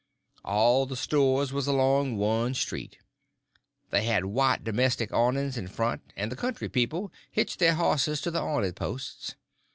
[0.43, 2.97] All the stores was along one street.
[3.91, 8.31] They had white domestic awnings in front, and the country people hitched their horses to
[8.31, 9.35] the awning posts.